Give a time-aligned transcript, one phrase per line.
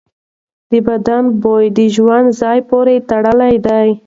[0.69, 3.89] د بدن بوی د ژوند ځای پورې تړلی دی.